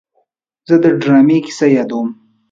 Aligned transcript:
زه 0.67 0.75
د 0.83 0.85
ډرامې 1.01 1.37
کیسه 1.45 1.65
یادوم. 1.77 2.07